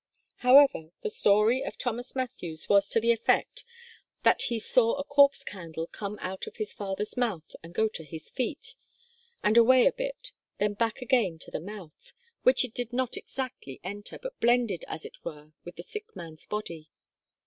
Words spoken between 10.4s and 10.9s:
then